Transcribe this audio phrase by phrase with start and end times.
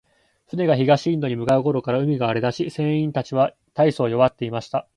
[0.47, 4.87] 船が東インドに向う頃から、海が荒れだし、船員たちは大そう弱っていました。